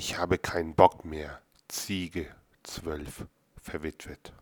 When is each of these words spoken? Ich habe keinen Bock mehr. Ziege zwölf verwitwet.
Ich 0.00 0.16
habe 0.16 0.38
keinen 0.38 0.76
Bock 0.76 1.04
mehr. 1.04 1.40
Ziege 1.66 2.32
zwölf 2.62 3.26
verwitwet. 3.60 4.32